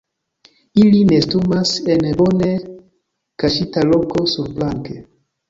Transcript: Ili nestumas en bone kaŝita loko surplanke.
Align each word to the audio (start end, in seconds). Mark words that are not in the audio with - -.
Ili 0.83 1.01
nestumas 1.09 1.73
en 1.97 2.07
bone 2.23 2.49
kaŝita 3.45 3.87
loko 3.93 4.27
surplanke. 4.35 4.99